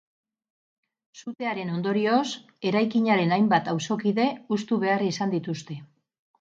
Sutearen 1.19 1.69
ondorioz, 1.73 2.23
eraikinaren 2.71 3.37
hainbat 3.37 3.71
auzokide 3.77 4.29
hustu 4.57 4.83
behar 4.89 5.09
izan 5.13 5.39
dituzte. 5.39 5.83